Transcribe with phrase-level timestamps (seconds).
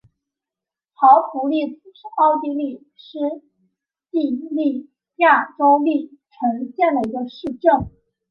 [0.95, 3.19] 陶普利茨是奥地利施
[4.09, 7.91] 蒂利亚州利岑县的一个市镇。